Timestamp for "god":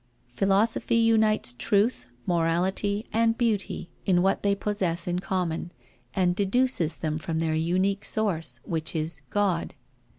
9.29-9.75